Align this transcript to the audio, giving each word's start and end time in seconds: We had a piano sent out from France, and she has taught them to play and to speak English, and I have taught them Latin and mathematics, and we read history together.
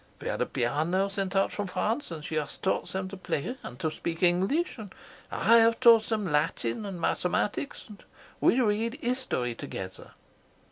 We 0.19 0.29
had 0.29 0.41
a 0.41 0.47
piano 0.47 1.09
sent 1.09 1.35
out 1.35 1.51
from 1.51 1.67
France, 1.67 2.09
and 2.09 2.25
she 2.25 2.33
has 2.33 2.57
taught 2.57 2.87
them 2.87 3.07
to 3.09 3.15
play 3.17 3.55
and 3.61 3.77
to 3.77 3.91
speak 3.91 4.23
English, 4.23 4.79
and 4.79 4.91
I 5.29 5.57
have 5.59 5.79
taught 5.79 6.05
them 6.05 6.31
Latin 6.31 6.87
and 6.87 6.99
mathematics, 6.99 7.85
and 7.87 8.03
we 8.39 8.59
read 8.59 8.97
history 8.99 9.53
together. 9.53 10.13